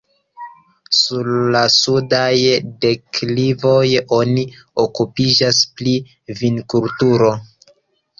[0.99, 2.37] Sur la sudaj
[2.85, 3.81] deklivoj
[4.21, 4.45] oni
[4.85, 5.95] okupiĝas pri
[6.41, 7.29] vinkulturo.